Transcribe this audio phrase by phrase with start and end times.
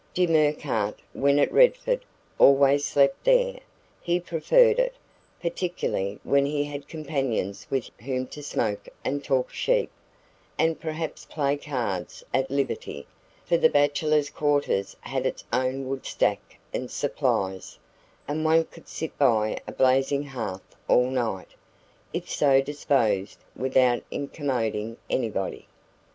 [0.15, 2.03] Jim Urquhart, when at Redford,
[2.39, 3.59] always slept there;
[4.01, 4.95] he preferred it,
[5.39, 9.91] particularly when he had companions with whom to smoke and talk sheep,
[10.57, 13.05] and perhaps play cards, at liberty;
[13.45, 17.77] for the bachelors' quarters had its own wood stack and supplies,
[18.27, 21.49] and one could sit by a blazing hearth all night,
[22.11, 25.67] if so disposed, without incommoding anybody.